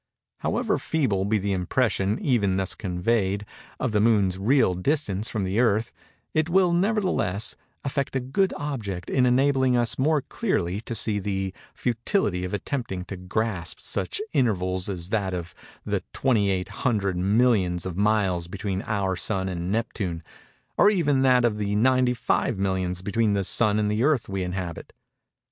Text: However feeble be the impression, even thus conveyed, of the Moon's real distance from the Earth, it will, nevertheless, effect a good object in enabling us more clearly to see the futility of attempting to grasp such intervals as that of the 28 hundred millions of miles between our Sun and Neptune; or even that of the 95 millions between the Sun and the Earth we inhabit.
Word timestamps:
However 0.39 0.79
feeble 0.79 1.25
be 1.25 1.37
the 1.37 1.53
impression, 1.53 2.17
even 2.17 2.57
thus 2.57 2.73
conveyed, 2.73 3.45
of 3.79 3.91
the 3.91 4.01
Moon's 4.01 4.35
real 4.39 4.73
distance 4.73 5.29
from 5.29 5.43
the 5.43 5.59
Earth, 5.59 5.91
it 6.33 6.49
will, 6.49 6.73
nevertheless, 6.73 7.55
effect 7.83 8.15
a 8.15 8.19
good 8.19 8.51
object 8.57 9.11
in 9.11 9.27
enabling 9.27 9.77
us 9.77 9.99
more 9.99 10.23
clearly 10.23 10.81
to 10.85 10.95
see 10.95 11.19
the 11.19 11.53
futility 11.75 12.43
of 12.43 12.51
attempting 12.51 13.05
to 13.05 13.15
grasp 13.15 13.79
such 13.79 14.19
intervals 14.33 14.89
as 14.89 15.09
that 15.09 15.35
of 15.35 15.53
the 15.85 16.01
28 16.13 16.67
hundred 16.69 17.15
millions 17.15 17.85
of 17.85 17.95
miles 17.95 18.47
between 18.47 18.81
our 18.87 19.15
Sun 19.15 19.47
and 19.49 19.71
Neptune; 19.71 20.23
or 20.79 20.89
even 20.89 21.21
that 21.21 21.45
of 21.45 21.59
the 21.59 21.75
95 21.75 22.57
millions 22.57 23.03
between 23.03 23.33
the 23.33 23.43
Sun 23.43 23.77
and 23.77 23.91
the 23.91 24.01
Earth 24.03 24.27
we 24.27 24.41
inhabit. 24.41 24.93